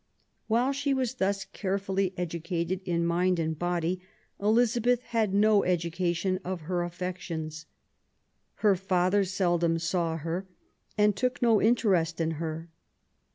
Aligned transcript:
While 0.47 0.71
she 0.71 0.95
was 0.95 1.13
thus 1.13 1.45
carefully 1.45 2.11
educated 2.17 2.81
in 2.85 3.05
mind 3.05 3.37
and 3.37 3.59
body, 3.59 4.01
Elizabeth 4.39 4.99
had 5.03 5.31
no 5.31 5.63
education 5.63 6.39
of 6.43 6.61
her 6.61 6.81
affec 6.81 7.19
tions. 7.21 7.67
Her 8.65 8.75
father 8.75 9.23
seldom 9.23 9.77
saw 9.77 10.17
her 10.17 10.47
and 10.97 11.15
took 11.15 11.39
no 11.43 11.61
interest 11.61 12.19
in 12.19 12.31
her. 12.41 12.71